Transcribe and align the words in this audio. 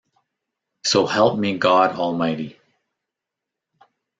So 0.83 1.05
help 1.05 1.37
me 1.37 1.59
God 1.59 1.91
almighty. 1.95 2.57